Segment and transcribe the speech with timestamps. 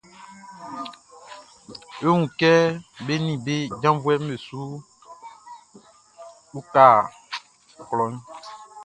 [2.05, 2.51] E wun kɛ
[3.05, 4.61] be nin be janvuɛʼn be su
[6.57, 6.85] uka
[7.89, 8.13] klɔʼn.